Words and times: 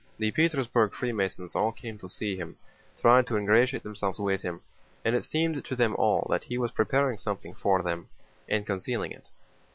The 0.17 0.31
Petersburg 0.31 0.93
Freemasons 0.95 1.53
all 1.53 1.71
came 1.71 1.99
to 1.99 2.09
see 2.09 2.35
him, 2.35 2.57
tried 2.99 3.27
to 3.27 3.37
ingratiate 3.37 3.83
themselves 3.83 4.17
with 4.17 4.41
him, 4.41 4.61
and 5.05 5.15
it 5.15 5.23
seemed 5.23 5.63
to 5.63 5.75
them 5.75 5.95
all 5.95 6.25
that 6.31 6.45
he 6.45 6.57
was 6.57 6.71
preparing 6.71 7.19
something 7.19 7.53
for 7.53 7.83
them 7.83 8.09
and 8.49 8.65
concealing 8.65 9.11
it. 9.11 9.27